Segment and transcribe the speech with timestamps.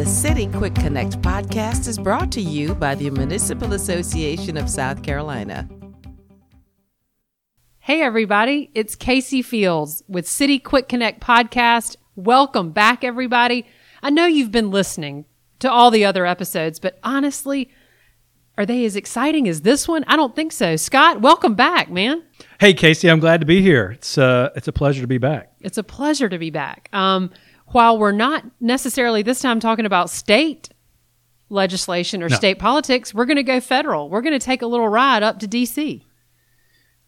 [0.00, 5.02] The City Quick Connect podcast is brought to you by the Municipal Association of South
[5.02, 5.68] Carolina.
[7.80, 11.96] Hey, everybody, it's Casey Fields with City Quick Connect podcast.
[12.16, 13.66] Welcome back, everybody.
[14.02, 15.26] I know you've been listening
[15.58, 17.70] to all the other episodes, but honestly,
[18.56, 20.04] are they as exciting as this one?
[20.06, 20.76] I don't think so.
[20.76, 22.22] Scott, welcome back, man.
[22.58, 23.90] Hey, Casey, I'm glad to be here.
[23.90, 25.52] It's uh, it's a pleasure to be back.
[25.60, 26.88] It's a pleasure to be back.
[26.94, 27.30] Um,
[27.70, 30.68] while we're not necessarily this time talking about state
[31.48, 32.36] legislation or No.
[32.36, 34.08] state politics, we're going to go federal.
[34.08, 36.04] We're going to take a little ride up to DC.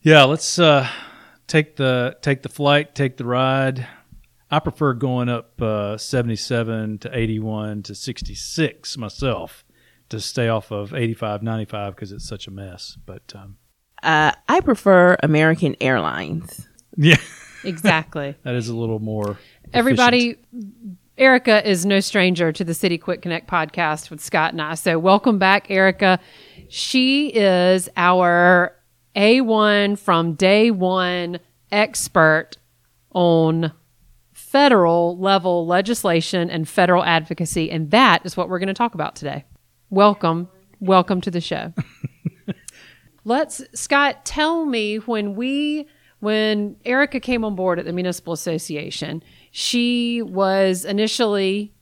[0.01, 0.89] Yeah, let's uh,
[1.47, 3.87] take the take the flight, take the ride.
[4.51, 9.65] I prefer going up uh, 77 to 81 to 66 myself
[10.11, 12.99] to stay off of 85, 95 because it's such a mess.
[13.07, 13.57] But um,
[14.03, 16.67] Uh, I prefer American Airlines.
[16.97, 17.17] yeah,
[17.65, 18.35] Exactly.
[18.43, 19.39] that is a little more.
[19.73, 20.37] Everybody,
[21.17, 24.75] Erica is no stranger to the City Quick Connect podcast with Scott and I.
[24.75, 26.19] So, welcome back, Erica.
[26.69, 28.75] She is our
[29.15, 31.39] A1 from day one
[31.71, 32.57] expert
[33.11, 33.73] on
[34.33, 37.71] federal level legislation and federal advocacy.
[37.71, 39.45] And that is what we're going to talk about today.
[39.89, 40.49] Welcome.
[40.81, 41.73] Welcome to the show.
[43.25, 45.89] Let's, Scott, tell me when we,
[46.23, 51.73] when Erica came on board at the Municipal Association, she was initially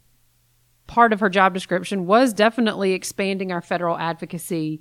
[0.87, 4.81] part of her job description was definitely expanding our federal advocacy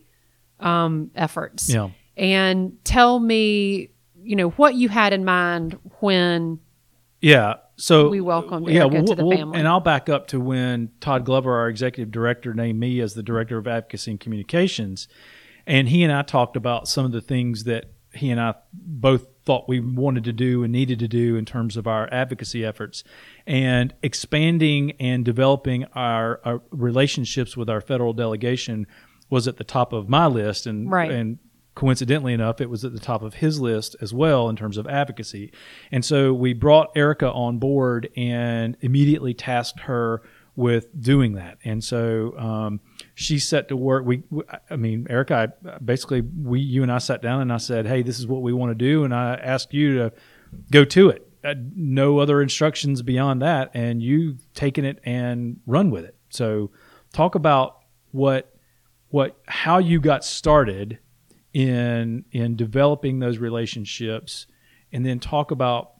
[0.61, 1.69] um, efforts.
[1.69, 1.89] Yeah.
[2.15, 3.89] And tell me,
[4.23, 6.59] you know, what you had in mind when
[7.19, 7.55] Yeah.
[7.75, 9.59] So We welcomed yeah, Erica we'll- to the we'll- family.
[9.59, 13.23] And I'll back up to when Todd Glover, our executive director, named me as the
[13.23, 15.09] director of advocacy and communications,
[15.67, 19.27] and he and I talked about some of the things that he and I both
[19.49, 23.03] thought we wanted to do and needed to do in terms of our advocacy efforts,
[23.47, 28.85] and expanding and developing our, our relationships with our federal delegation
[29.27, 31.09] was at the top of my list, and Right.
[31.09, 31.39] and
[31.73, 34.85] coincidentally enough, it was at the top of his list as well in terms of
[34.85, 35.51] advocacy.
[35.91, 40.21] And so we brought Erica on board and immediately tasked her
[40.59, 41.57] with doing that.
[41.63, 42.81] And so um,
[43.15, 44.05] she set to work.
[44.05, 44.23] We,
[44.69, 48.01] I mean, Erica, I, basically, we, you and I sat down and I said, "Hey,
[48.01, 50.13] this is what we want to do," and I asked you to
[50.69, 51.25] go to it.
[51.45, 56.17] Uh, no other instructions beyond that, and you taken it and run with it.
[56.29, 56.71] So,
[57.13, 57.77] talk about
[58.11, 58.53] what
[59.07, 60.99] what how you got started
[61.53, 64.45] in in developing those relationships
[64.91, 65.93] and then talk about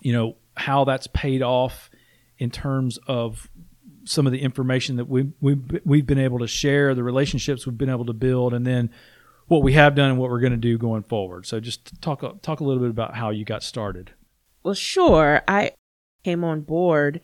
[0.00, 1.90] you know how that's paid off
[2.38, 3.50] in terms of
[4.08, 7.78] some of the information that we we've, we've been able to share the relationships we've
[7.78, 8.90] been able to build and then
[9.46, 12.20] what we have done and what we're going to do going forward so just talk
[12.42, 14.12] talk a little bit about how you got started
[14.62, 15.42] Well, sure.
[15.48, 15.72] I
[16.24, 17.20] came on board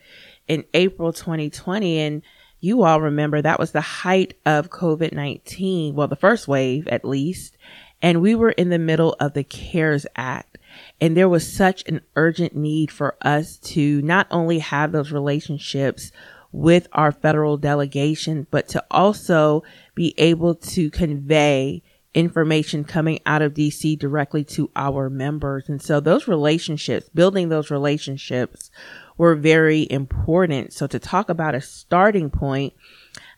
[0.48, 2.22] in April 2020, and
[2.60, 5.94] you all remember that was the height of COVID 19.
[5.94, 7.58] Well, the first wave, at least.
[8.00, 10.58] And we were in the middle of the CARES Act.
[11.00, 16.10] And there was such an urgent need for us to not only have those relationships
[16.54, 19.64] with our federal delegation, but to also
[19.96, 21.82] be able to convey
[22.14, 25.68] information coming out of DC directly to our members.
[25.68, 28.70] And so those relationships, building those relationships
[29.18, 30.72] were very important.
[30.72, 32.72] So to talk about a starting point,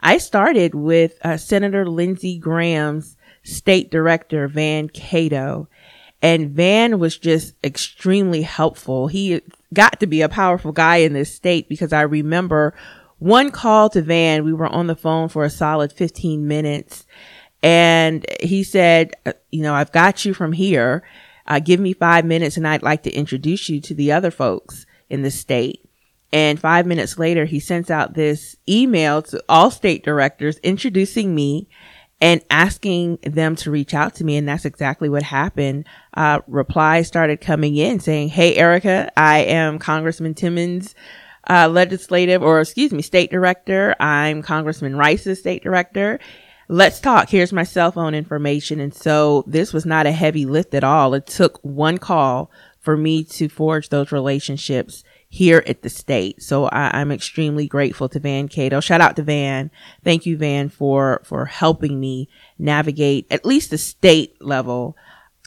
[0.02, 5.68] I started with uh, Senator Lindsey Graham's state director, Van Cato.
[6.20, 9.06] And Van was just extremely helpful.
[9.06, 9.40] He
[9.72, 12.74] got to be a powerful guy in this state because I remember
[13.18, 14.44] one call to Van.
[14.44, 17.06] We were on the phone for a solid 15 minutes
[17.62, 21.02] and he said, uh, you know, I've got you from here.
[21.46, 24.86] Uh, give me five minutes and I'd like to introduce you to the other folks
[25.08, 25.82] in the state.
[26.32, 31.68] And five minutes later, he sends out this email to all state directors introducing me
[32.20, 34.36] and asking them to reach out to me.
[34.36, 35.86] And that's exactly what happened.
[36.14, 40.94] Uh, replies started coming in saying, Hey, Erica, I am Congressman Timmons,
[41.48, 43.94] uh, legislative or excuse me, state director.
[44.00, 46.18] I'm Congressman Rice's state director.
[46.68, 47.28] Let's talk.
[47.28, 48.80] Here's my cell phone information.
[48.80, 51.14] And so this was not a heavy lift at all.
[51.14, 52.50] It took one call
[52.80, 56.42] for me to forge those relationships here at the state.
[56.42, 58.80] So I, I'm extremely grateful to Van Cato.
[58.80, 59.70] Shout out to Van.
[60.02, 62.28] Thank you, Van, for, for helping me
[62.58, 64.96] navigate at least the state level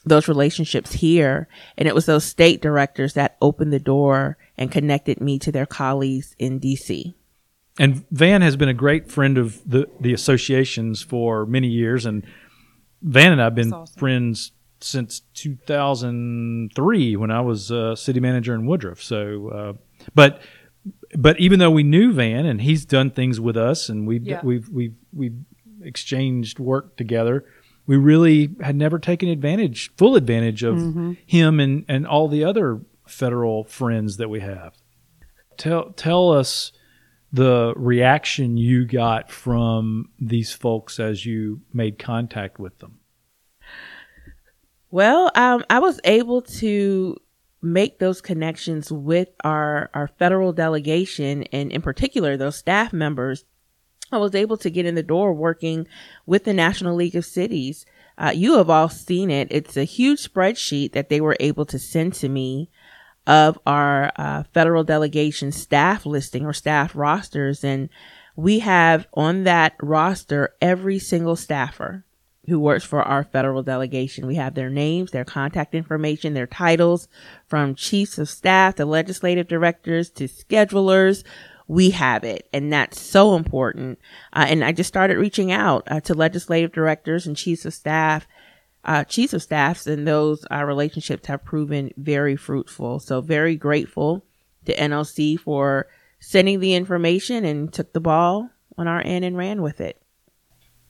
[0.05, 1.47] those relationships here.
[1.77, 5.65] And it was those state directors that opened the door and connected me to their
[5.65, 7.15] colleagues in DC.
[7.79, 12.05] And Van has been a great friend of the, the associations for many years.
[12.05, 12.25] And
[13.01, 13.97] Van and I have been awesome.
[13.97, 14.51] friends
[14.81, 19.01] since 2003 when I was uh, city manager in Woodruff.
[19.01, 19.73] So, uh,
[20.13, 20.41] but
[21.17, 24.41] but even though we knew Van and he's done things with us and we've Yeah.
[24.43, 25.37] we've we've we've
[25.81, 27.45] exchanged work together,
[27.87, 31.13] we really had never taken advantage, full advantage of Mm-hmm.
[31.25, 34.75] him and and all the other federal friends that we have.
[35.57, 36.71] Tell tell us
[37.31, 42.99] the reaction you got from these folks as you made contact with them.
[44.91, 47.17] Well, um, I was able to
[47.61, 53.45] make those connections with our, our federal delegation and in particular those staff members.
[54.11, 55.87] I was able to get in the door working
[56.25, 57.85] with the National League of Cities.
[58.17, 59.49] Uh, you have all seen it.
[59.51, 62.71] It's a huge spreadsheet that they were able to send to me
[63.29, 67.63] of our uh, federal delegation staff listing or staff rosters.
[67.63, 67.89] And
[68.35, 72.03] we have on that roster every single staffer
[72.47, 74.25] who works for our federal delegation.
[74.25, 77.07] We have their names, their contact information, their titles
[77.45, 81.23] from chiefs of staff to legislative directors to schedulers.
[81.67, 82.49] We have it.
[82.51, 83.99] And that's so important.
[84.33, 88.27] Uh, and I just started reaching out uh, to legislative directors and chiefs of staff
[88.85, 92.99] uh, chiefs of staffs and those uh, relationships have proven very fruitful.
[92.99, 94.25] So very grateful
[94.65, 95.87] to NLC for
[96.19, 100.01] sending the information and took the ball on our end and ran with it.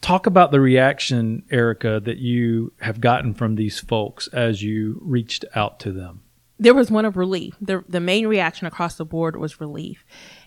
[0.01, 5.43] Talk about the reaction, Erica, that you have gotten from these folks as you reached
[5.55, 6.21] out to them.
[6.57, 7.55] There was one of relief.
[7.61, 10.05] The, the main reaction across the board was relief.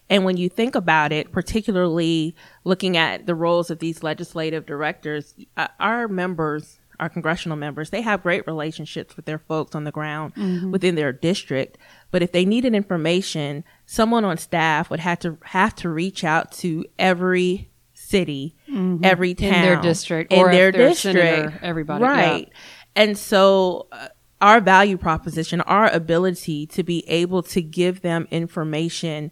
[0.09, 2.35] And when you think about it, particularly
[2.65, 8.01] looking at the roles of these legislative directors, uh, our members, our congressional members, they
[8.01, 10.33] have great relationships with their folks on the ground
[10.71, 11.77] within their district.
[12.13, 16.53] But if they needed information, someone on staff would have to have to reach out
[16.53, 18.55] to every city,
[19.03, 22.11] every town In their district, in or their district, senator, everybody, yeah.
[22.11, 22.53] right?
[22.97, 23.89] And so.
[23.93, 24.09] Uh,
[24.41, 29.31] our value proposition, our ability to be able to give them information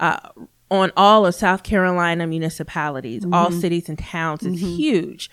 [0.00, 0.18] uh,
[0.70, 5.30] on all of South Carolina municipalities, all cities and towns is huge.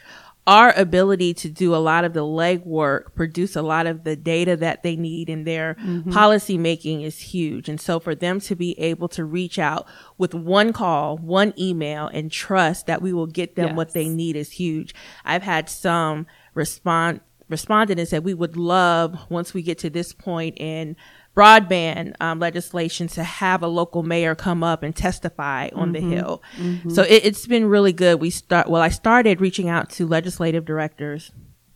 [0.47, 4.55] Our ability to do a lot of the legwork, produce a lot of the data
[4.55, 6.11] that they need in their mm-hmm.
[6.11, 7.67] policy making is huge.
[7.67, 9.85] And so for them to be able to reach out
[10.17, 14.37] with one call, one email and trust that we will get them what they need
[14.37, 14.95] is huge.
[15.25, 17.19] I've had some respond
[17.49, 20.95] responded and said we would love once we get to this point in
[21.37, 26.41] broadband um, legislation to have a local mayor come up and testify on the hill.
[26.89, 28.19] So it, it's been really good.
[28.19, 28.81] We start well.
[28.81, 31.31] I started reaching out to legislative directors.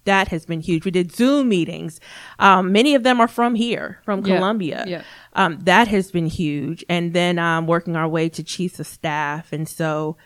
[0.06, 0.84] That has been huge.
[0.84, 2.00] We did Zoom meetings.
[2.40, 4.38] Um, many of them are from here, from Yeah.
[4.38, 4.84] Columbia.
[4.88, 5.04] Yeah.
[5.34, 6.84] Um, that has been huge.
[6.90, 9.54] And then um, working our way to chiefs of staff.
[9.54, 10.18] And so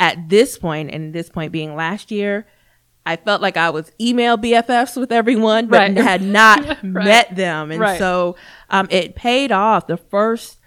[0.00, 2.44] at this point, and this point being last year,
[3.10, 5.96] I felt like I was email BFFs with everyone, but Right.
[5.96, 7.04] had not Right.
[7.04, 7.70] met them.
[7.70, 7.98] And Right.
[7.98, 8.36] so
[8.70, 9.86] um, it paid off.
[9.86, 10.58] The first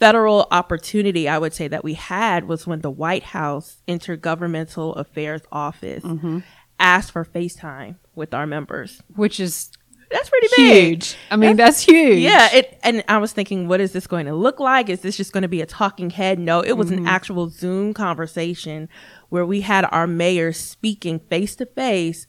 [0.00, 5.42] federal opportunity I would say that we had was when the White House Intergovernmental Affairs
[5.52, 6.38] Office Mm-hmm.
[6.80, 9.00] asked for FaceTime with our members.
[9.14, 9.70] which is
[10.10, 10.86] That's pretty big.
[10.88, 11.16] huge.
[11.30, 12.18] I mean, that's, huge.
[12.18, 14.90] Yeah, it and I was thinking, what is this going to look like?
[14.90, 16.38] Is this just going to be a talking head?
[16.38, 16.98] No, it was Mm-hmm.
[16.98, 18.88] an actual Zoom conversation
[19.32, 22.26] where we had our mayor speaking face to face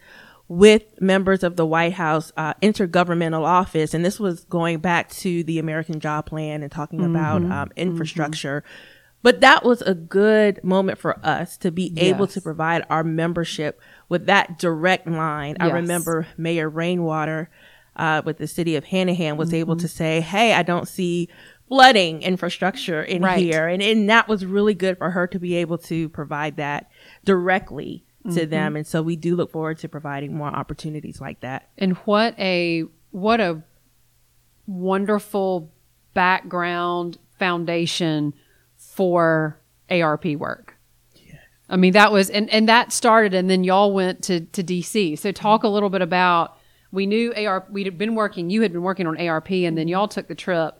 [0.47, 5.43] with members of the White House uh, intergovernmental office, and this was going back to
[5.43, 7.15] the American Job Plan and talking Mm-hmm.
[7.15, 8.63] about um, infrastructure.
[9.21, 13.81] But that was a good moment for us to be able to provide our membership
[14.07, 15.57] with that direct line.
[15.59, 17.49] I remember Mayor Rainwater
[17.95, 19.81] uh, with the city of Hanahan was able Mm-hmm.
[19.81, 21.29] to say, "Hey, I don't see
[21.73, 23.39] flooding infrastructure in Right.
[23.39, 26.89] here," and and that was really good for her to be able to provide that
[27.25, 28.37] directly Mm-hmm.
[28.37, 28.75] to them.
[28.77, 31.67] And so we do look forward to providing more opportunities like that.
[31.77, 33.63] And what a what a
[34.65, 35.73] wonderful
[36.13, 38.33] background foundation
[38.77, 40.77] for ARP work.
[41.69, 45.17] I mean that was and and that started and then y'all went to to DC.
[45.17, 46.57] So talk a little bit about
[46.91, 49.87] we knew ARP we had been working you had been working on ARP and then
[49.87, 50.79] y'all took the trip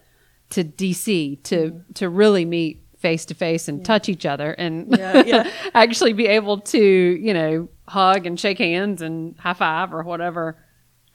[0.54, 5.24] to DC to to really meet face to face and touch each other and Yeah,
[5.26, 5.52] yeah.
[5.74, 10.58] actually be able to, you know, hug and shake hands and high five or whatever.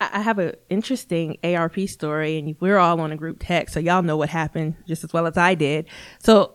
[0.01, 4.03] I have an interesting ARP story, and we're all on a group text, so y'all
[4.03, 5.87] know what happened just as well as I did.
[6.21, 6.55] So,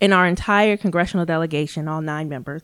[0.00, 2.62] in our entire congressional delegation, all nine members,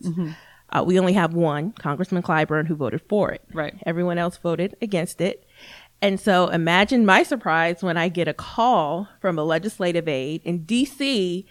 [0.71, 3.43] uh, we only have one, Congressman Clyburn, who voted for it.
[3.53, 3.75] Right.
[3.85, 5.44] Everyone else voted against it.
[6.05, 10.65] And so, imagine my surprise when I get a call from a legislative aide in
[10.65, 11.47] D.C.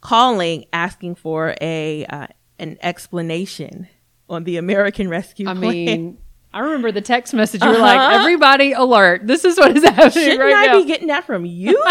[0.00, 2.26] calling, asking for a uh,
[2.58, 3.88] an explanation
[4.28, 5.60] on the American Rescue I Plan.
[5.60, 6.18] mean,
[6.52, 7.62] I remember the text message.
[7.62, 9.26] You were like, "Everybody alert!
[9.26, 11.82] This is what is happening Shouldn't right I now." be getting that from you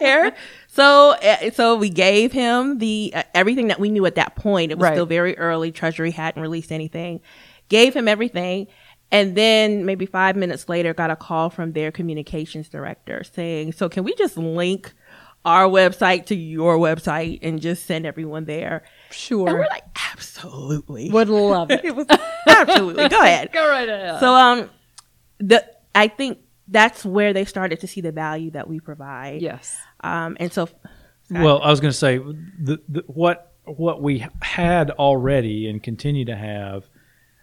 [0.00, 0.34] there?
[0.68, 4.70] So, uh, so we gave him the uh, everything that we knew at that point.
[4.72, 4.94] It was Right.
[4.94, 5.72] still very early.
[5.72, 7.20] Treasury hadn't released anything.
[7.68, 8.66] Gave him everything,
[9.10, 13.88] and then maybe five minutes later, got a call from their communications director saying, "So
[13.88, 14.92] can we just link
[15.44, 21.10] our website to your website and just send everyone there?" And sure, we're like, "Absolutely,
[21.10, 21.84] would love it.
[21.84, 22.06] it was
[22.46, 24.20] absolutely go ahead." Go right ahead.
[24.20, 24.70] So um
[25.38, 26.38] the I think
[26.68, 29.40] that's where they started to see the value that we provide.
[29.40, 30.68] yes, Um and so
[31.30, 36.24] Well, I was going to say the, the, what what we had already and continue
[36.26, 36.84] to have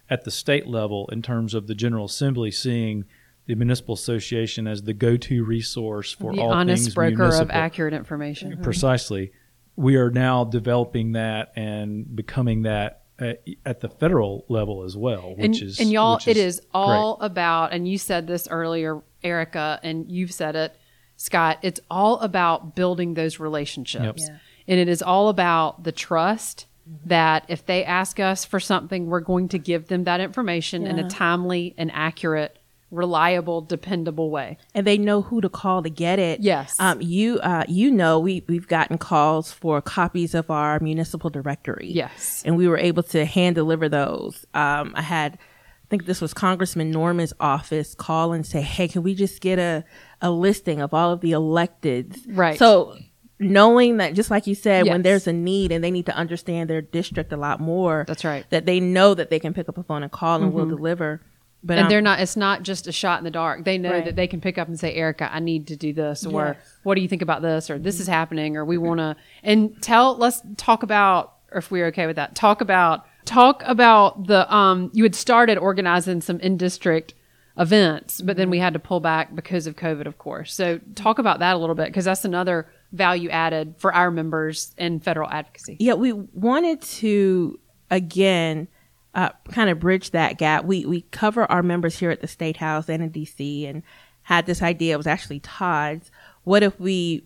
[0.09, 3.05] at the state level in terms of the General Assembly seeing
[3.47, 7.17] the municipal association as the go-to resource for all the all honest things broker of
[7.19, 7.51] municipal.
[7.55, 8.57] accurate information.
[8.61, 9.31] Precisely,
[9.75, 13.33] we are now developing that and becoming that uh,
[13.65, 16.69] at the federal level as well, which and, is and y'all, which it is great.
[16.73, 17.71] all about.
[17.71, 20.75] And you said this earlier, Erica, and you've said it,
[21.15, 21.59] Scott.
[21.61, 24.29] It's all about building those relationships, Yep.
[24.29, 24.37] Yeah.
[24.67, 26.65] and it is all about the trust
[27.05, 30.99] that if they ask us for something, we're going to give them that information in
[30.99, 32.59] a timely and accurate,
[32.91, 34.57] reliable, dependable way.
[34.75, 36.39] and they know who to call to get it.
[36.41, 36.75] Yes.
[36.79, 41.89] Um you uh you know we we've gotten calls for copies of our municipal directory.
[41.91, 42.43] Yes.
[42.45, 44.45] And we were able to hand deliver those.
[44.53, 49.03] Um I had I think this was Congressman Norman's office call and say, "Hey, can
[49.03, 49.83] we just get a
[50.21, 52.57] a listing of all of the electeds?" Right.
[52.57, 52.97] So
[53.39, 54.93] knowing that just like you said Yes.
[54.93, 58.23] when there's a need and they need to understand their district a lot more That's
[58.23, 58.45] right.
[58.49, 61.21] that they know that they can pick up a phone and call and we'll deliver
[61.63, 63.91] but and um, they're not it's not just a shot in the dark they know
[63.91, 64.05] Right.
[64.05, 66.77] that they can pick up and say erica i need to do this or Yes.
[66.83, 69.81] what do you think about this or this is happening or we want to and
[69.81, 74.53] tell let's talk about or if we're okay with that talk about talk about the
[74.55, 77.15] um you had started organizing some in district
[77.57, 81.19] events but then we had to pull back because of covid of course so talk
[81.19, 85.29] about that a little bit because that's another value added for our members in federal
[85.29, 87.59] advocacy yeah, we wanted to
[87.91, 88.67] again
[89.13, 90.65] uh, kind of bridge that gap.
[90.65, 93.81] We we cover our members here at the State House and in DC, and
[94.23, 94.93] had this idea.
[94.93, 96.11] It was actually Todd's.
[96.43, 97.25] What if we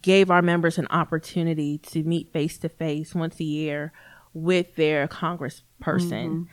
[0.00, 3.92] gave our members an opportunity to meet face to face once a year
[4.34, 6.46] with their congressperson?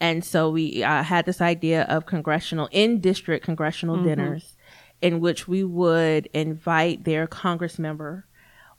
[0.00, 4.53] And so we uh, had this idea of congressional in district congressional dinners,
[5.04, 8.26] in which we would invite their congress member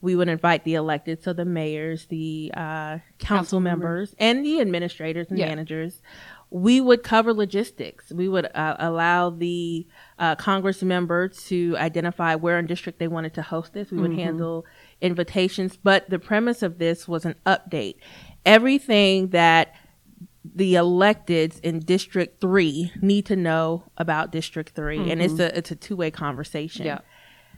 [0.05, 5.29] we would invite the elected, so the mayors, the uh, council members, and the administrators
[5.29, 5.48] and Yeah.
[5.48, 6.01] managers.
[6.51, 8.12] We would cover logistics.
[8.12, 9.88] We would uh, allow the
[10.20, 13.89] uh, Congress member to identify where in district they wanted to host this.
[13.89, 14.65] We would handle
[15.01, 17.96] invitations, but the premise of this was an update.
[18.46, 19.74] Everything that
[20.53, 25.71] the electeds in District Three need to know about District 3 and it's a it's
[25.71, 26.85] a two way conversation.
[26.85, 26.99] Yeah.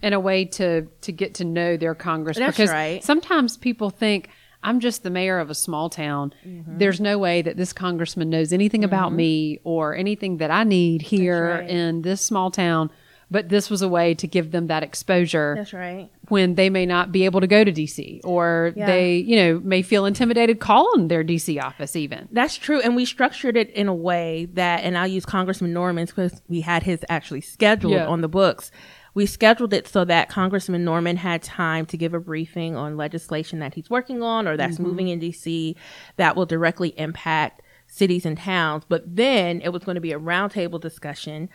[0.01, 3.03] And a way to to get to know their Congress That's because right.
[3.03, 4.29] sometimes people think
[4.63, 6.34] I'm just the mayor of a small town.
[6.46, 6.77] Mm-hmm.
[6.77, 11.01] There's no way that this congressman knows anything about me or anything that I need
[11.01, 11.70] here right.
[11.70, 12.91] in this small town.
[13.30, 16.10] But this was a way to give them that exposure That's right.
[16.30, 18.86] when they may not be able to go to DC or Yeah.
[18.86, 22.30] they, you know, may feel intimidated calling their DC office even.
[22.32, 22.80] That's true.
[22.80, 26.62] And we structured it in a way that, and I'll use Congressman Norman's because we
[26.62, 28.08] had his actually scheduled Yeah.
[28.08, 28.72] on the books.
[29.14, 33.60] We scheduled it so that Congressman Norman had time to give a briefing on legislation
[33.60, 34.84] that he's working on or that's mm-hmm.
[34.84, 35.76] moving in DC
[36.16, 38.84] that will directly impact cities and towns.
[38.88, 41.50] But then it was going to be a roundtable discussion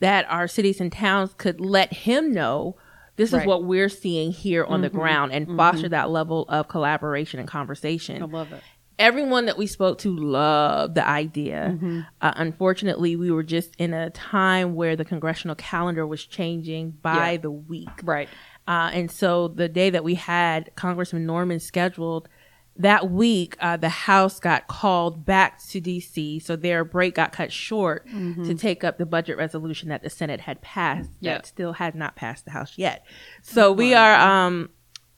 [0.00, 2.76] that our cities and towns could let him know
[3.16, 3.42] this Right.
[3.42, 7.48] is what we're seeing here on the ground and foster that level of collaboration and
[7.48, 8.60] conversation I love it.
[8.98, 11.78] everyone that we spoke to loved the idea.
[12.20, 17.32] Uh, unfortunately, we were just in a time where the congressional calendar was changing by
[17.32, 17.36] Yeah.
[17.38, 17.88] the week.
[18.02, 18.28] Right.
[18.66, 22.28] Uh, and so the day that we had Congressman Norman scheduled,
[22.76, 26.42] that week, uh, the House got called back to DC.
[26.42, 30.40] So their break got cut short to take up the budget resolution that the Senate
[30.40, 31.34] had passed Yeah.
[31.34, 33.04] that still has not passed the House yet.
[33.42, 34.70] So we are um,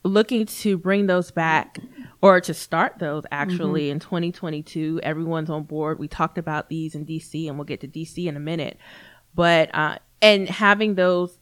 [0.04, 1.78] looking to bring those back
[2.20, 5.00] or to start those actually in 2022.
[5.02, 5.98] Everyone's on board.
[5.98, 8.78] We talked about these in DC and we'll get to DC in a minute.
[9.34, 11.38] But, uh, and having those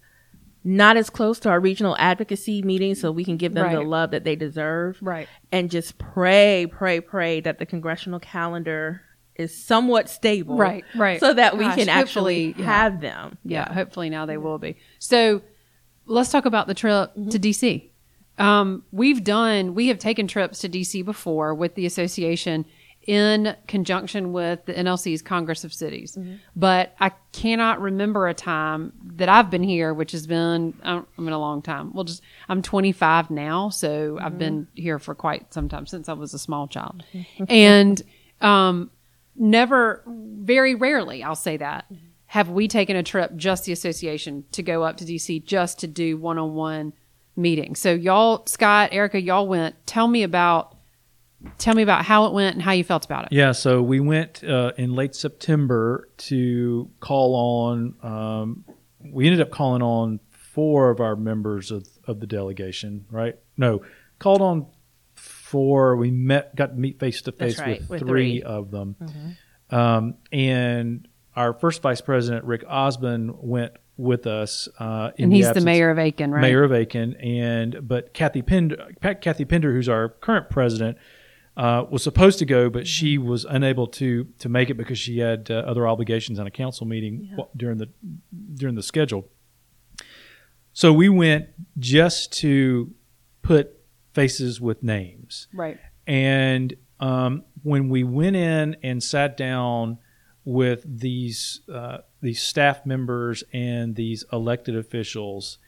[0.67, 4.11] not as close to our regional advocacy meetings so we can give them the love
[4.13, 5.29] that they deserve Right.
[5.53, 9.03] and just pray pray pray that the congressional calendar
[9.37, 11.21] is somewhat stable Right, right.
[11.21, 12.65] so that we Gosh, can actually yeah.
[12.65, 14.77] have them Yeah, hopefully now they will be.
[14.99, 15.43] So
[16.07, 17.91] let's talk about the trip to DC.
[18.39, 22.65] Um, we've done, we have taken trips to DC before with the association.
[23.07, 26.17] In conjunction with the NLC's Congress of Cities.
[26.17, 26.37] Mm-hmm.
[26.57, 31.09] But I cannot remember a time that I've been here, which has been, I don't-
[31.19, 31.93] I mean, a long time.
[31.93, 34.39] Well, just, I'm 25 now, so I've mm-hmm.
[34.39, 37.05] been here for quite some time since I was a small child.
[37.13, 37.45] Mm-hmm.
[37.49, 38.03] and,
[38.41, 38.91] um,
[39.37, 41.87] never, very rarely, I'll say that,
[42.27, 45.87] have we taken a trip, just the association, to go up to DC just to
[45.87, 46.93] do one on one
[47.37, 47.81] meetings.
[47.81, 49.87] So, y'all, Scott, Erica, y'all went.
[49.87, 50.74] Tell me about.
[51.59, 53.33] Tell me about how it went and how you felt about it.
[53.33, 57.95] Yeah, so we went uh, in late September to call on.
[58.03, 58.65] Um,
[59.05, 63.37] we ended up calling on four of our members of, of the delegation, right?
[63.57, 63.83] No,
[64.19, 64.67] called on
[65.15, 65.97] four.
[65.97, 68.43] We met, got to meet face to face with with three three.
[68.43, 68.97] of them,
[69.71, 74.69] um, and our first vice president Rick Osbon went with us.
[74.79, 76.41] Uh, in And he's the absence- mayor of Aiken, right?
[76.41, 80.99] Mayor of Aiken, and but Kathy Pender, Pat- Kathy Pender, who's our current president,
[81.57, 85.19] uh, was supposed to go, but she was unable to to make it because she
[85.19, 87.89] had uh, other obligations on a council meeting w- during the
[88.55, 89.29] during the schedule.
[90.73, 92.93] So we went just to
[93.43, 93.79] put
[94.13, 95.47] faces with names.
[95.53, 95.79] Right.
[96.07, 99.99] And um, when we went in and sat down
[100.45, 105.59] with these uh, these staff members and these elected officials,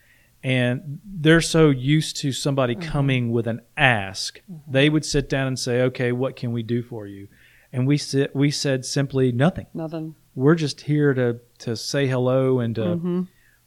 [0.42, 5.58] and they're so used to somebody coming with an ask, they would sit down and
[5.58, 7.28] say, "Okay, what can we do for you?"
[7.72, 9.66] And we sit, we said simply nothing.
[9.74, 10.14] Nothing.
[10.34, 13.22] We're just here to to say hello and to Mm-hmm.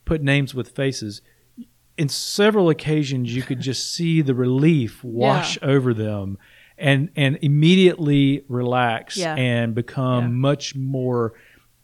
[0.06, 1.22] put names with faces.
[1.98, 6.38] In several occasions, you could just see the relief wash over them,
[6.78, 9.36] and and immediately relax Yeah.
[9.36, 10.30] and become Yeah.
[10.30, 11.34] much more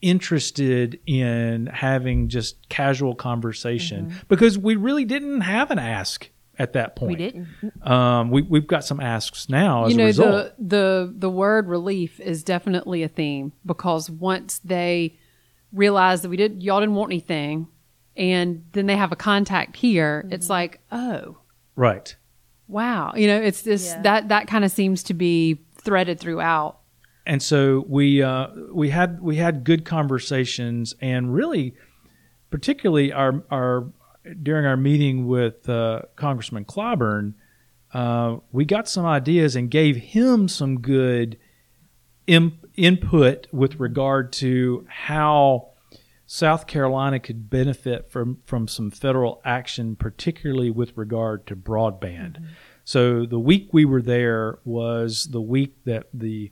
[0.09, 6.95] interested in having just casual conversation because we really didn't have an ask at that
[6.95, 7.09] point.
[7.09, 7.47] We didn't.
[7.85, 10.53] Um, we we've got some asks now as you a know result.
[10.57, 15.17] the the the word relief is definitely a theme because once they
[15.74, 17.67] realize that we did y'all didn't want anything
[18.15, 21.38] and then they have a contact here it's like oh
[21.75, 22.15] right.
[22.69, 24.01] wow you know it's this Yeah.
[24.03, 26.79] that that kind of seems to be threaded throughout
[27.25, 31.76] and so we uh, we had we had good conversations, and really,
[32.49, 33.88] particularly our our
[34.41, 37.34] during our meeting with uh, Congressman Clyburn,
[37.93, 41.38] uh, we got some ideas and gave him some good
[42.28, 45.69] input with regard to how
[46.28, 52.43] South Carolina could benefit from from some federal action, particularly with regard to broadband.
[52.84, 56.52] So the week we were there was the week that the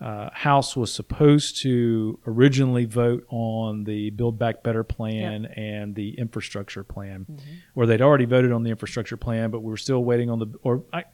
[0.00, 6.18] uh, House was supposed to originally vote on the Build Back Better plan and the
[6.18, 7.26] infrastructure plan,
[7.72, 10.48] where they'd already voted on the infrastructure plan, but we were still waiting on the
[10.62, 11.04] or I,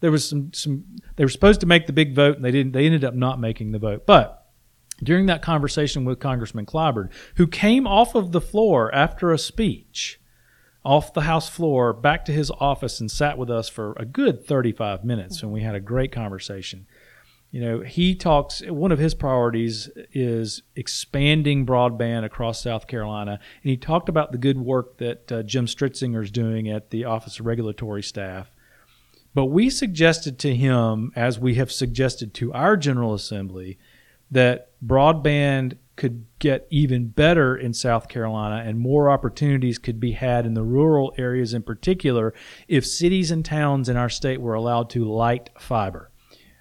[0.00, 0.84] there was some some
[1.14, 2.72] they were supposed to make the big vote and they didn't.
[2.72, 4.46] They ended up not making the vote, but
[5.02, 10.18] during that conversation with Congressman Clyburn, who came off of the floor after a speech,
[10.84, 14.44] off the House floor, back to his office and sat with us for a good
[14.46, 16.86] 35 minutes, and we had a great conversation.
[17.56, 23.40] You know, he talks, one of his priorities is expanding broadband across South Carolina.
[23.62, 27.06] And he talked about the good work that uh, Jim Stritzinger is doing at the
[27.06, 28.50] Office of Regulatory Staff.
[29.32, 33.78] But we suggested to him, as we have suggested to our General Assembly,
[34.30, 40.44] that broadband could get even better in South Carolina and more opportunities could be had
[40.44, 42.34] in the rural areas in particular
[42.68, 46.10] if cities and towns in our state were allowed to light fiber.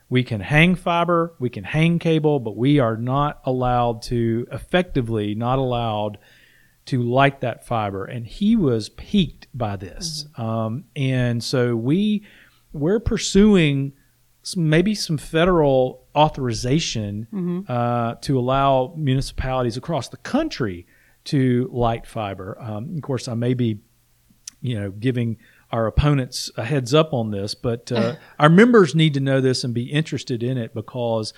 [0.09, 5.33] We can hang fiber, we can hang cable, but we are not allowed to effectively
[5.35, 6.19] not allowed
[6.85, 8.05] to light that fiber.
[8.05, 12.23] And he was piqued by this, um, and so we
[12.71, 13.93] we're pursuing
[14.43, 20.85] some, maybe some federal authorization uh, to allow municipalities across the country
[21.23, 22.55] to light fiber.
[22.59, 23.79] Um, of course, I may be
[24.61, 25.37] you know, giving
[25.75, 29.65] our opponents a heads up on this, but uh, our members need to know this
[29.65, 31.33] and be interested in it because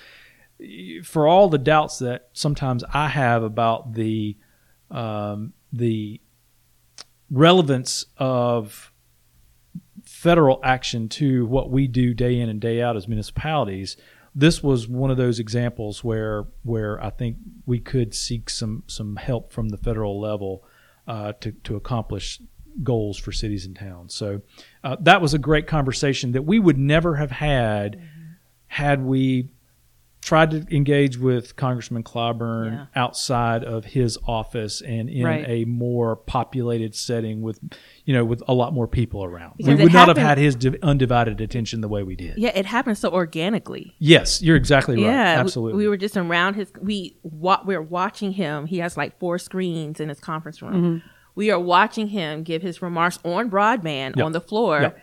[1.02, 4.36] for all the doubts that sometimes I have about the
[4.92, 6.20] um, the
[7.30, 8.92] relevance of
[10.04, 13.96] federal action to what we do day in and day out as municipalities,
[14.34, 19.16] this was one of those examples where where I think we could seek some some
[19.16, 20.62] help from the federal level
[21.08, 22.40] uh, to to accomplish
[22.82, 24.14] goals for cities and towns.
[24.14, 24.42] So
[24.84, 28.00] uh, that was a great conversation that we would never have had
[28.66, 29.50] had we
[30.20, 32.86] tried to engage with Congressman Clyburn Yeah.
[32.96, 35.44] outside of his office and in Right.
[35.48, 37.60] a more populated setting with,
[38.04, 39.54] you know, with a lot more people around.
[39.56, 42.36] Because we it would not have had his undivided attention the way we did.
[42.36, 43.94] Yeah, it happened so organically.
[44.00, 45.04] Yes, you're exactly right.
[45.04, 45.78] Yeah, Absolutely.
[45.78, 46.72] We, were just around his.
[46.82, 48.66] We wa- we're watching him.
[48.66, 51.02] He has like four screens in his conference room.
[51.38, 54.26] We are watching him give his remarks on broadband Yep.
[54.26, 54.80] on the floor.
[54.80, 54.98] Yep.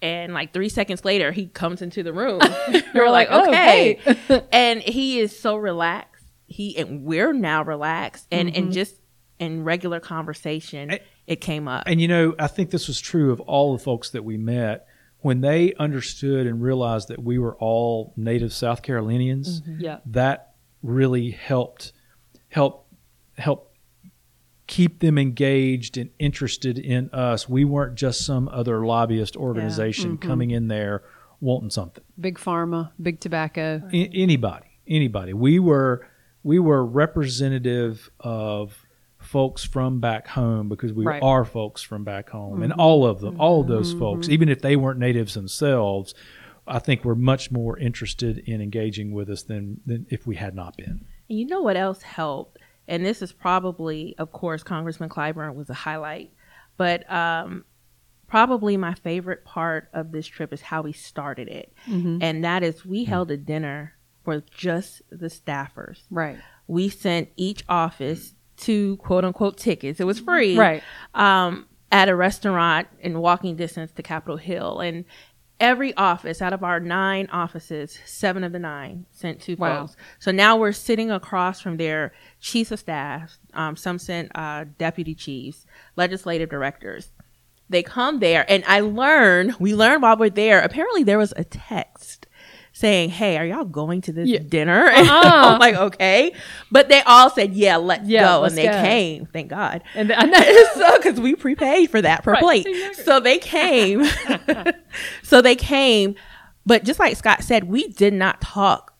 [0.00, 2.40] And like three seconds later, he comes into the room.
[2.72, 4.46] You're we're like, like, oh, okay.
[4.52, 6.24] and he is so relaxed.
[6.46, 8.28] He and we're now relaxed.
[8.30, 8.70] And and mm-hmm.
[8.70, 8.94] just
[9.40, 11.82] in regular conversation, And- it came up.
[11.86, 14.86] And you know, I think this was true of all the folks that we met
[15.18, 19.62] when they understood and realized that we were all native South Carolinians.
[19.62, 19.80] Mm-hmm.
[19.80, 19.98] Yeah.
[20.06, 21.92] That really helped
[22.50, 22.86] help
[23.36, 23.71] help
[24.72, 27.46] keep them engaged and interested in us.
[27.46, 30.26] We weren't just some other lobbyist organization mm-hmm.
[30.26, 31.02] coming in there
[31.42, 32.02] wanting something.
[32.18, 33.82] Big pharma, big tobacco.
[33.92, 35.34] A- anybody, anybody.
[35.34, 36.08] We were
[36.42, 38.86] we were representative of
[39.18, 41.22] folks from back home because we Right.
[41.22, 42.80] are folks from back home, and mm-hmm.
[42.80, 44.00] all of them, all of those mm-hmm.
[44.00, 46.14] folks, even if they weren't natives themselves,
[46.66, 50.54] I think were much more interested in engaging with us than than if we had
[50.54, 51.04] not been.
[51.28, 52.58] And you know what else helped?
[52.88, 56.32] And this is probably, of course, Congressman Clyburn was a highlight,
[56.76, 57.64] but um,
[58.26, 61.72] probably my favorite part of this trip is how we started it.
[62.22, 66.00] And that is we held a dinner for just the staffers.
[66.10, 66.38] Right.
[66.66, 70.00] We sent each office two quote unquote tickets.
[70.00, 70.56] It was free.
[70.56, 70.82] Right.
[71.14, 74.80] Um, at a restaurant in walking distance to Capitol Hill.
[74.80, 75.04] And
[75.60, 79.86] every office out of our nine offices, seven of the nine sent two Wow.
[79.86, 79.96] folks.
[80.18, 83.38] So now we're sitting across from their chiefs of staff.
[83.54, 85.64] Um, some sent uh, deputy chiefs,
[85.96, 87.12] legislative directors.
[87.68, 91.44] They come there, and I learn, we learn while we're there, apparently there was a
[91.44, 92.26] text
[92.72, 94.40] saying, Hey, are y'all going to this Yeah.
[94.40, 94.86] dinner?
[94.92, 95.22] And Uh-uh.
[95.24, 96.32] I'm like, Okay.
[96.70, 98.40] But they all said, Yeah, let's Yeah, go.
[98.40, 98.80] let's and they go.
[98.82, 99.82] came, thank God.
[99.94, 100.64] And I know.
[100.74, 102.66] so, because we prepaid for that per Right, plate.
[102.66, 103.04] exactly.
[103.04, 104.04] So they came.
[105.22, 106.14] so they came.
[106.64, 108.90] But just like Scott said, we did not talk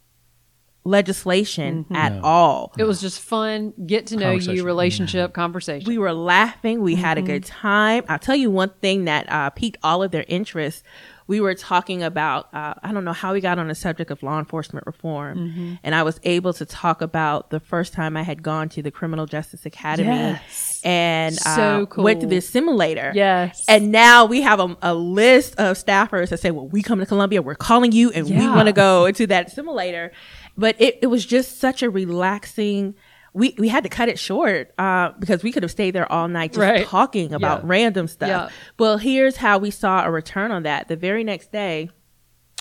[0.85, 1.95] legislation mm-hmm.
[1.97, 2.21] at No.
[2.23, 2.73] all.
[2.79, 4.65] It was just fun, get to know you, Conversation.
[4.67, 5.87] relationship, conversation.
[5.89, 6.81] We were laughing.
[6.83, 7.27] We had a mm-hmm.
[7.31, 8.05] good time.
[8.09, 10.83] I'll tell you one thing that uh, piqued all of their interest.
[11.33, 14.23] We were talking about, uh, I don't know how we got on the subject of
[14.23, 15.79] law enforcement reform.
[15.83, 18.91] And I was able to talk about the first time I had gone to the
[18.91, 20.81] Criminal Justice Academy Yes.
[20.85, 22.31] and So uh, went to cool.
[22.37, 23.13] this simulator.
[23.15, 23.65] yes.
[23.67, 27.07] And now we have a, a list of staffers that say, well, we come to
[27.07, 30.13] Columbia, we're calling you and we want to go into that simulator.
[30.59, 32.95] But it, it was just such a relaxing,
[33.35, 36.29] we, we had to cut it short uh, because we could have stayed there all
[36.29, 36.87] night just Right.
[36.87, 37.67] talking about Yeah.
[37.69, 38.29] random stuff.
[38.29, 38.49] Yeah.
[38.79, 40.89] Well, here's how we saw a return on that.
[40.89, 41.89] The very next day,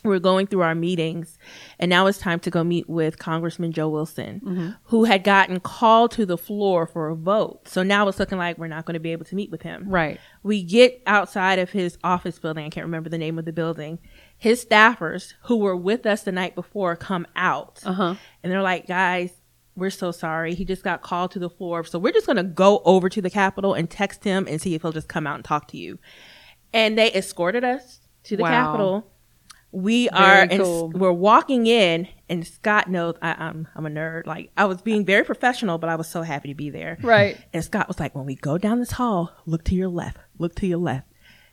[0.03, 1.37] we're going through our meetings,
[1.77, 6.09] and now it's time to go meet with Congressman Joe Wilson, who had gotten called
[6.13, 7.67] to the floor for a vote.
[7.67, 9.85] So now it's looking like we're not going to be able to meet with him.
[9.87, 10.19] right.
[10.41, 12.65] We get outside of his office building.
[12.65, 13.99] I can't remember the name of the building.
[14.39, 18.15] His staffers who were with us the night before come out Uh huh.
[18.41, 19.31] and they're like, guys,
[19.75, 20.53] we're so sorry.
[20.53, 21.83] He just got called to the floor.
[21.83, 24.75] So we're just going to go over to the Capitol and text him and see
[24.75, 25.97] if he'll just come out and talk to you.
[26.73, 28.49] And they escorted us to the Wow.
[28.49, 29.07] Capitol.
[29.73, 30.89] We Very are, and cool.
[30.89, 34.25] we're walking in, and Scott knows I, I'm I'm a nerd.
[34.27, 36.97] Like I was being very professional, but I was so happy to be there.
[37.01, 37.37] Right.
[37.53, 40.55] And Scott was like, when we go down this hall, look to your left, look
[40.55, 41.07] to your left.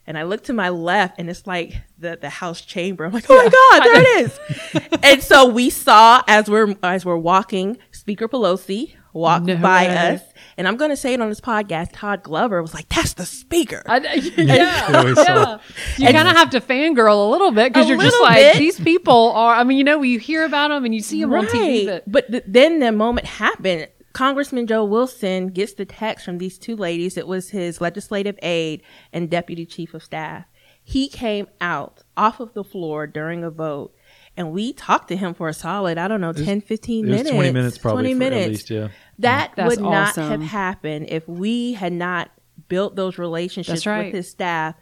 [0.05, 3.05] And I look to my left and it's like the, the house chamber.
[3.05, 3.45] I'm like, oh my
[3.79, 4.99] God, there it is.
[5.03, 7.77] and so we saw as we're as we're walking,
[8.09, 10.15] Speaker Pelosi walked No by way.
[10.15, 10.23] us.
[10.57, 13.83] And I'm gonna say it on this podcast, Todd Glover was like, That's the speaker.
[13.87, 13.99] I,
[14.39, 14.91] yeah.
[14.91, 15.59] Yeah, we yeah.
[15.99, 18.57] You kind of have to fangirl a little bit because you're just like, bit.
[18.57, 21.35] these people are, I mean, you know, you hear about them and you see them
[21.35, 26.25] on TV, but But th- then the moment happened, Congressman Joe Wilson gets the text
[26.25, 27.19] from these two ladies.
[27.19, 28.81] It was his legislative aide
[29.13, 30.47] and deputy chief of staff.
[30.83, 33.95] He came out off of the floor during a vote
[34.39, 37.17] and we talked to him for a solid, I don't know, 10, 15 It was
[37.19, 37.31] minutes.
[37.35, 38.45] 20 minutes probably 20 minutes.
[38.45, 38.89] at least, yeah.
[39.19, 40.31] That That's would not awesome.
[40.31, 42.31] have happened if we had not
[42.69, 44.07] built those relationships right.
[44.07, 44.77] with his staff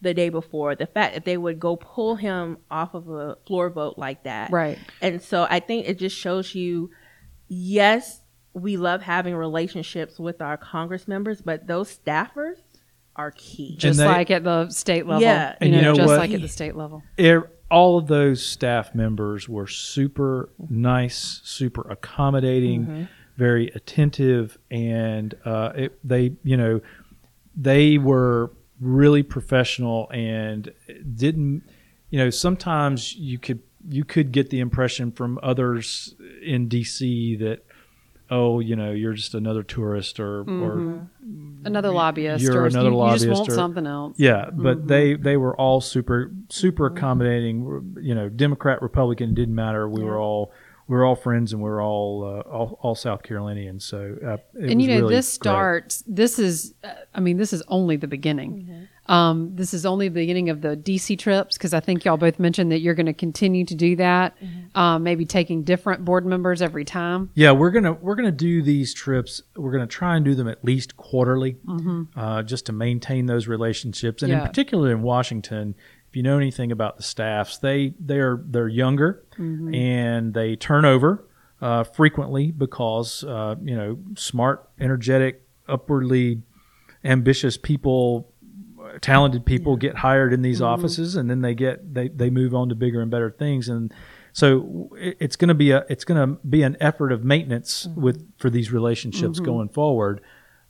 [0.00, 0.74] the day before.
[0.74, 4.50] The fact that they would go pull him off of a floor vote like that.
[4.50, 4.78] right.
[5.00, 6.90] And so I think it just shows you,
[7.48, 8.20] yes,
[8.54, 12.56] we love having relationships with our Congress members, but those staffers
[13.14, 13.76] are key.
[13.76, 15.22] Just they- like at the state level.
[15.22, 15.50] Yeah.
[15.52, 16.18] You And know, you know just what?
[16.18, 17.02] like at the state level.
[17.20, 23.08] Er- all of those staff members were super nice, super accommodating,
[23.38, 26.82] very attentive, and uh, it, they, you know,
[27.56, 30.70] they were really professional and
[31.16, 31.62] didn't,
[32.10, 37.64] you know, sometimes you could you could get the impression from others in DC that
[38.36, 41.66] oh you know you're just another tourist or or Mm-hmm.
[41.66, 44.16] Another lobbyist, You're or another you, you just lobbyist want or- something else.
[44.18, 44.86] yeah, but Mm-hmm.
[44.88, 47.94] they they were all super super accommodating.
[48.00, 49.88] You know, Democrat, Republican didn't matter.
[49.88, 50.50] We were all
[50.88, 53.84] we were all friends, and we were all uh, all, all South Carolinians.
[53.84, 55.44] So uh, it and you know really this great.
[55.50, 60.08] starts this is uh, i mean this is only the beginning um, this is only
[60.08, 63.06] the beginning of the dc trips because i think y'all both mentioned that you're going
[63.06, 64.36] to continue to do that
[64.74, 68.94] um, maybe taking different board members every time Yeah, we're gonna we're gonna do these
[68.94, 69.42] trips.
[69.56, 71.56] We're gonna try and do them at least quarterly,
[72.16, 74.22] uh, just to maintain those relationships.
[74.22, 74.46] And in Mm-hmm.
[74.46, 75.74] Particular in Washington,
[76.08, 79.74] if you know anything about the staffs, they they're they're younger Mm-hmm.
[79.74, 81.26] and they turn over
[81.60, 86.42] uh, frequently because uh, you know smart, energetic, upwardly
[87.04, 88.31] ambitious people
[89.00, 90.66] talented people get hired in these Mm-hmm.
[90.66, 93.92] offices and then they get they, they move on to bigger and better things and
[94.32, 98.02] so it's going to be a it's going to be an effort of maintenance Mm-hmm.
[98.02, 100.20] with for these relationships going forward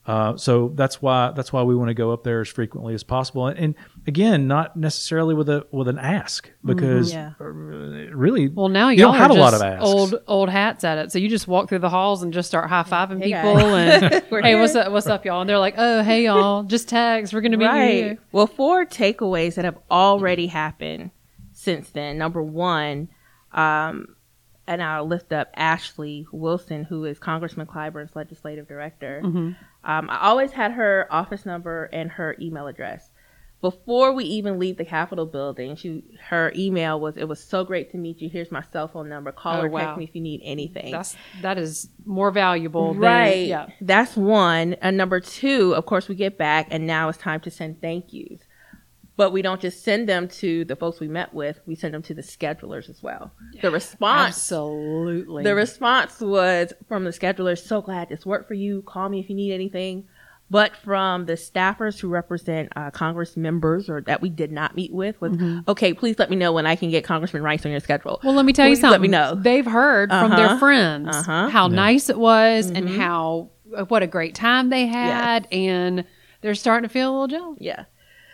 [0.05, 3.05] uh, so that's why that's why we want to go up there as frequently as
[3.05, 3.75] possible and, and
[4.07, 7.33] again not necessarily with a with an ask because Yeah.
[7.41, 10.83] uh, really well now you y'all don't have a lot of asks old old hats
[10.83, 13.55] at it so you just walk through the halls and just start high-fiving Hey, people
[13.55, 14.03] guys.
[14.03, 14.13] and
[14.45, 14.61] hey here.
[14.61, 17.53] what's up what's up y'all and they're like oh hey y'all just tags we're going
[17.53, 17.91] to be right.
[17.95, 21.11] here Well, four takeaways that have already happened
[21.53, 22.19] since then.
[22.19, 23.09] Number one,
[23.53, 24.17] um,
[24.67, 29.21] and I'll lift up Ashley Wilson, who is Congressman Clyburn's legislative director.
[29.25, 33.11] Um, I always had her office number and her email address.
[33.61, 37.93] Before we even leave the Capitol building, she her email was, "It was so great
[37.93, 38.29] to meet you.
[38.29, 39.31] Here's my cell phone number.
[39.31, 39.81] Call Oh, or wow.
[39.81, 43.31] text me if you need anything." that's that is more valuable right.
[43.31, 44.75] than yeah That's one.
[44.75, 48.13] And number two, of course, we get back, and now it's time to send thank
[48.13, 48.41] yous.
[49.23, 52.03] But we don't just send them to the folks we met with; we send them
[52.03, 53.31] to the schedulers as well.
[53.61, 57.65] The response, absolutely the response was from the schedulers.
[57.65, 58.83] So glad this worked for you.
[58.83, 60.09] Call me if you need anything.
[60.51, 64.93] But from the staffers who represent uh, Congress members or that we did not meet
[64.93, 65.33] with, was
[65.69, 65.95] okay.
[65.95, 68.21] Please let me know when I can get Congressman Rice on your schedule.
[68.25, 68.91] Well, let me tell you something.
[68.91, 69.37] Let me know.
[69.37, 70.59] They've heard from their Uh-huh.
[70.59, 71.49] friends Uh-huh.
[71.49, 71.77] how Yeah.
[71.77, 76.05] nice it was and how uh, what a great time they had, and
[76.41, 77.59] they're starting to feel a little jealous.
[77.61, 77.85] Yeah.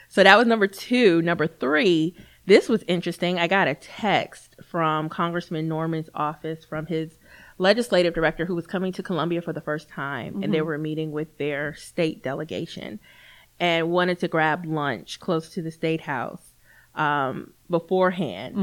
[0.09, 1.23] So that was number two.
[1.23, 2.15] Number three,
[2.47, 3.39] this was interesting.
[3.39, 7.19] I got a text from Congressman Norman's office from his
[7.59, 11.13] legislative director who was coming to Columbia for the first time, and they were meeting
[11.13, 13.01] with their state delegation
[13.61, 16.55] and wanted to grab lunch close to the state house
[16.95, 18.57] um, beforehand.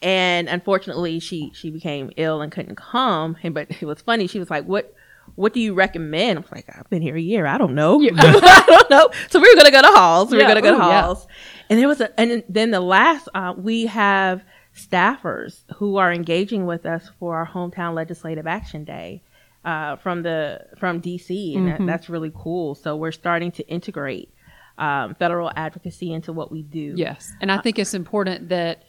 [0.00, 3.36] And unfortunately, she she became ill and couldn't come.
[3.42, 4.28] And but it was funny.
[4.28, 4.94] She was like, "What
[5.36, 7.46] what do you recommend?" I was like, "I've been here a year.
[7.46, 8.00] I don't know.
[8.16, 10.30] I don't know." So we were gonna go to Halls.
[10.30, 11.02] We Yeah, were gonna go to ooh, yeah.
[11.02, 11.26] Halls.
[11.70, 14.42] And there was a and then the last uh, we have
[14.74, 19.22] staffers who are engaging with us for our hometown legislative action day
[19.64, 21.86] uh, from the from DC, and Mm-hmm.
[21.86, 22.74] that, that's really cool.
[22.74, 24.32] So we're starting to integrate
[24.78, 26.94] um, federal advocacy into what we do.
[26.96, 28.84] Yes, and I think it's important that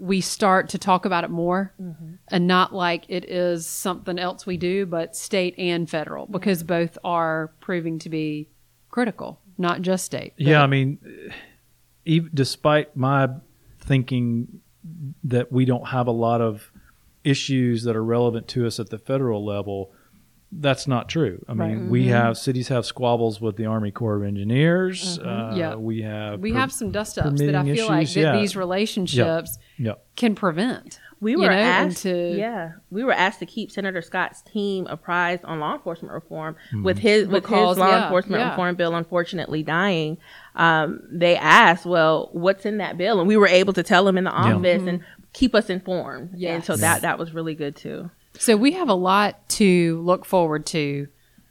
[0.00, 2.14] we start to talk about it more, mm-hmm.
[2.28, 6.96] and not like it is something else we do, but state and federal, because both
[7.04, 8.48] are proving to be
[8.90, 10.32] critical, not just state.
[10.36, 10.98] Yeah, I mean,
[12.06, 13.28] even despite my
[13.78, 14.60] thinking
[15.24, 16.72] that we don't have a lot of
[17.22, 19.92] issues that are relevant to us at the federal level,
[20.52, 21.44] that's not true.
[21.48, 25.18] I mean, we have cities have squabbles with the Army Corps of Engineers.
[25.18, 25.74] Uh, Yeah.
[25.76, 28.20] we have we per- have some dust ups that I permitting feel like issues, that
[28.34, 28.40] yeah.
[28.40, 29.92] these relationships yeah.
[30.16, 31.00] can prevent.
[31.22, 34.86] We you were know, asked, to- yeah, we were asked to keep Senator Scott's team
[34.88, 36.82] apprised on law enforcement reform Mm-hmm.
[36.82, 38.50] with his with Because, his law yeah, enforcement yeah.
[38.50, 40.16] reform bill unfortunately dying.
[40.56, 44.16] Um, they asked, "Well, what's in that bill?" And we were able to tell them
[44.16, 44.54] in the Yeah.
[44.54, 45.00] office and
[45.34, 46.30] keep us informed.
[46.42, 46.80] And so Yes.
[46.80, 48.10] that that was really good too.
[48.38, 51.08] So we have a lot to look forward to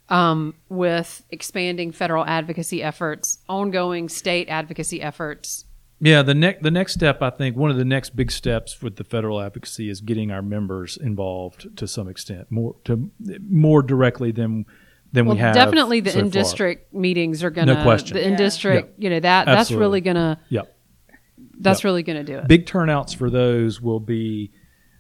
[0.10, 5.66] um, with expanding federal advocacy efforts, ongoing state advocacy efforts.
[6.02, 8.96] Yeah, the next the next step, I think, one of the next big steps with
[8.96, 13.12] the federal advocacy is getting our members involved to some extent, more to
[13.50, 14.66] more directly than
[15.12, 15.54] than Well, we have.
[15.56, 17.76] definitely the so in district meetings are gonna.
[17.76, 18.16] No question.
[18.16, 18.38] The in Yeah.
[18.38, 20.74] district, you know that that's really gonna Yep.
[21.60, 21.84] that's Yep.
[21.84, 22.48] really gonna do it.
[22.48, 24.52] big turnouts for those will be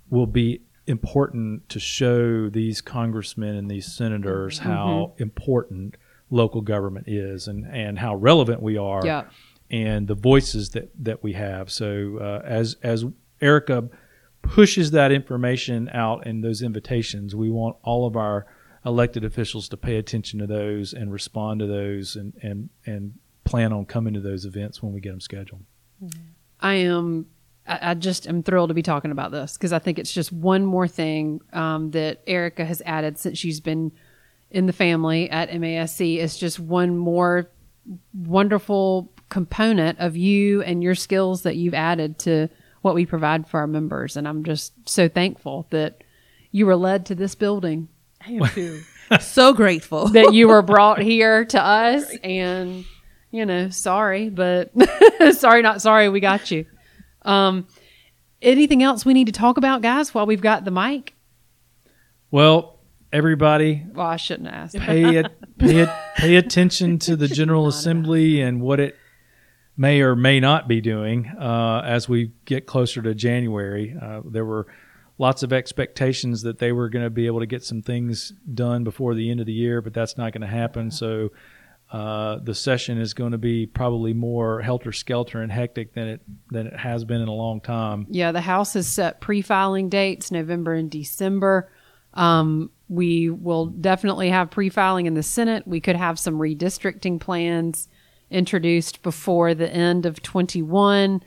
[0.09, 5.95] will be important to show these congressmen and these senators how important
[6.31, 9.23] local government is and and how relevant we are Yeah.
[9.71, 11.69] and the voices that that we have.
[11.71, 13.05] So uh, as as
[13.41, 13.89] Erica
[14.41, 18.45] pushes that information out and those invitations we want all of our
[18.85, 23.73] elected officials to pay attention to those and respond to those and and and plan
[23.73, 25.63] on coming to those events when we get them scheduled.
[26.61, 27.25] I am
[27.69, 30.31] I, I just am thrilled to be talking about this because I think it's just
[30.31, 33.91] one more thing um, that Erica has added since she's been
[34.51, 36.17] in the family at MASC.
[36.17, 37.49] It's just one more
[38.13, 42.49] wonderful component of you and your skills that you've added to
[42.81, 44.17] what we provide for our members.
[44.17, 46.03] And I'm just so thankful that
[46.51, 47.89] you were led to this building,
[48.25, 48.81] I am too.
[49.19, 50.07] so grateful.
[50.09, 52.11] that you were brought here to us.
[52.23, 52.85] And,
[53.31, 54.71] you know, sorry, but
[55.33, 56.65] sorry, not sorry, we got you.
[57.23, 57.67] Um,
[58.41, 61.15] anything else we need to talk about, guys, while we've got the mic?
[62.31, 62.79] Well,
[63.11, 64.75] everybody, Well, I shouldn't ask.
[64.77, 68.95] pay it, pay it, pay attention to the General Assembly and what it
[69.75, 73.95] may or may not be doing uh, as we get closer to January.
[73.99, 74.67] Uh, there were
[75.17, 78.83] lots of expectations that they were going to be able to get some things done
[78.83, 80.91] before the end of the year, but that's not going to happen.
[80.91, 81.29] So.
[81.91, 86.21] Uh, the session is going to be probably more helter skelter and hectic than it
[86.51, 88.05] than it has been in a long time.
[88.09, 91.71] Yeah, the House has set pre-filing dates, November and December.
[92.13, 95.67] Um, we will definitely have pre-filing in the Senate.
[95.67, 97.87] We could have some redistricting plans
[98.29, 101.23] introduced before the end of 21.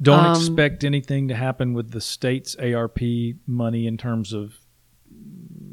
[0.00, 3.00] Don't Um, expect anything to happen with the state's ARP
[3.46, 4.54] money in terms of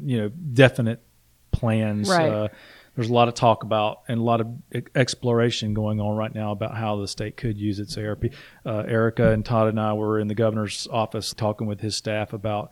[0.04, 1.02] you know definite
[1.52, 2.10] plans.
[2.10, 2.28] Right.
[2.30, 2.48] Uh,
[2.96, 4.48] there's a lot of talk about and a lot of
[4.94, 8.24] exploration going on right now about how the state could use its ARP.
[8.64, 12.32] Uh, Erica and Todd and I were in the governor's office talking with his staff
[12.32, 12.70] about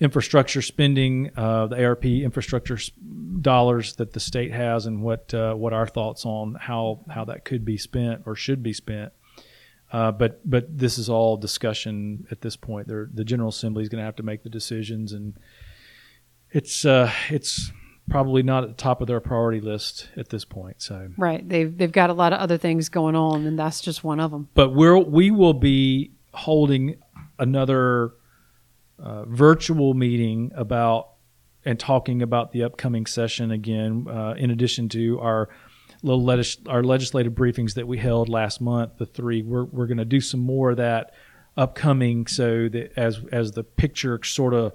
[0.00, 2.78] infrastructure spending, uh, the ARP infrastructure
[3.40, 7.44] dollars that the state has, and what uh, what our thoughts on how how that
[7.44, 9.12] could be spent or should be spent.
[9.92, 12.88] Uh, but but this is all discussion at this point.
[12.88, 15.34] They're, the General Assembly is going to have to make the decisions, and
[16.50, 17.70] it's uh, it's
[18.08, 20.80] probably not at the top of their priority list at this point.
[20.82, 21.46] So, Right.
[21.46, 24.30] They've they've got a lot of other things going on, and that's just one of
[24.30, 24.48] them.
[24.54, 26.96] but we're we will be holding
[27.38, 28.12] another
[28.98, 31.10] uh, virtual meeting about
[31.64, 34.06] and talking about the upcoming session again.
[34.08, 35.48] Uh, in addition to our
[36.02, 39.98] little legis- our legislative briefings that we held last month, the three we're we're going
[39.98, 41.12] to do some more of that
[41.56, 44.72] upcoming, so that as as the picture sort of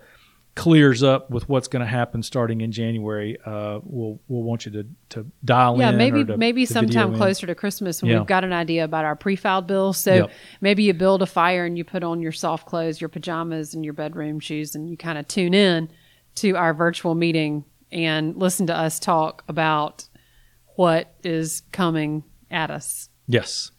[0.56, 4.72] clears up with what's going to happen starting in January, uh, we'll we'll want you
[4.74, 5.98] to to dial Yeah, in.
[5.98, 8.20] maybe or to, maybe to sometime closer to Christmas when Yeah.
[8.20, 9.98] we've got an idea about our pre-filed bills.
[9.98, 10.32] So Yep.
[10.62, 13.84] maybe you build a fire and you put on your soft clothes, your pajamas, and
[13.84, 15.90] your bedroom shoes, and you kind of tune in
[16.36, 20.08] to our virtual meeting and listen to us talk about
[20.76, 23.10] what is coming at us.
[23.28, 23.72] Yes.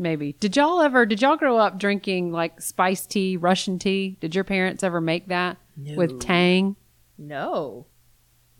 [0.00, 0.32] Maybe.
[0.40, 1.04] Did y'all ever?
[1.04, 4.16] Did y'all grow up drinking like spiced tea, Russian tea?
[4.20, 6.74] Did your parents ever make that with Tang?
[7.18, 7.86] No,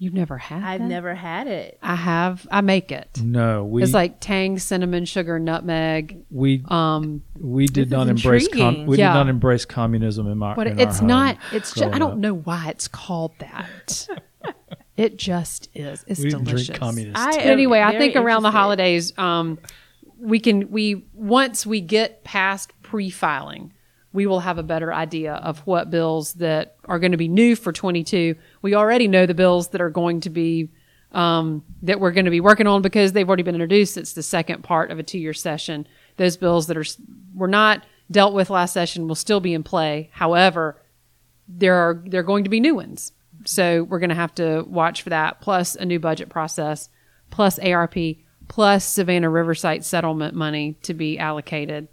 [0.03, 0.63] You've never had.
[0.63, 0.87] I've that?
[0.89, 1.79] never had it.
[1.83, 2.47] I have.
[2.51, 3.21] I make it.
[3.23, 6.25] No, we it's like Tang, cinnamon, sugar, nutmeg.
[6.31, 9.13] we Um, we did not embrace com- we Yeah.
[9.13, 11.39] did not embrace communism in my but in our it's home not.
[11.53, 11.95] It's just.
[11.95, 14.09] I don't know why it's called that.
[14.97, 16.05] it just is.
[16.07, 16.67] It's we didn't delicious.
[16.69, 19.59] drink communist I anyway, I think around the holidays, um,
[20.21, 23.73] we can we once we get past pre-filing,
[24.13, 27.57] we will have a better idea of what bills that are going to be new
[27.57, 28.37] for 22.
[28.63, 30.71] We already know the bills that are going to be
[31.13, 33.97] um, that we're going to be working on because they've already been introduced.
[33.97, 35.87] It's the second part of a two-year session.
[36.17, 36.85] Those bills that are
[37.35, 40.11] were not dealt with last session will still be in play.
[40.13, 40.81] However,
[41.49, 43.13] there are there are going to be new ones.
[43.47, 45.41] So we're going to have to watch for that.
[45.41, 46.91] Plus a new budget process,
[47.31, 47.97] plus ARP,
[48.51, 51.87] plus Savannah River Site settlement money to be allocated,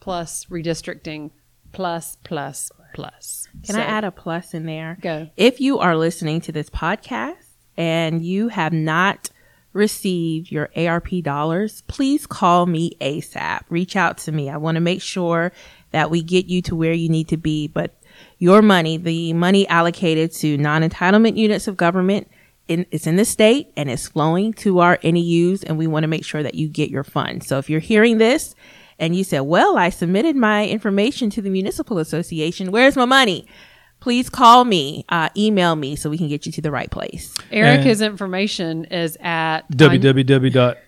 [0.00, 1.30] plus redistricting,
[1.70, 3.46] plus plus plus.
[3.64, 4.96] Can So, I add a plus in there?
[5.02, 5.28] Go.
[5.36, 7.44] If you are listening to this podcast
[7.76, 9.28] and you have not
[9.74, 13.60] received your ARP dollars, please call me ASAP.
[13.68, 14.48] Reach out to me.
[14.48, 15.52] I want to make sure
[15.90, 17.68] that we get you to where you need to be.
[17.68, 17.94] But
[18.38, 22.30] your money, the money allocated to non entitlement units of government,
[22.68, 26.08] in, it's in the state and it's flowing to our NEUs, and we want to
[26.08, 27.46] make sure that you get your funds.
[27.46, 28.54] So if you're hearing this
[28.98, 33.46] and you said, Well, I submitted my information to the Municipal Association, where's my money?
[34.00, 37.34] Please call me, uh, email me so we can get you to the right place.
[37.50, 40.78] Erica's information is at www.masc.sc.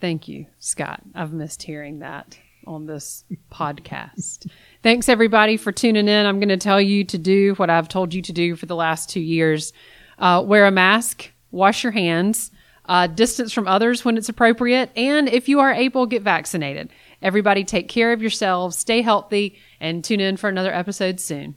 [0.00, 1.00] Thank you, Scott.
[1.14, 4.50] I've missed hearing that on this podcast.
[4.82, 6.26] Thanks, everybody, for tuning in.
[6.26, 8.76] I'm going to tell you to do what I've told you to do for the
[8.76, 9.72] last two years
[10.18, 12.50] uh, wear a mask, wash your hands,
[12.86, 16.90] uh, distance from others when it's appropriate, and if you are able, get vaccinated.
[17.20, 21.56] Everybody, take care of yourselves, stay healthy, and tune in for another episode soon.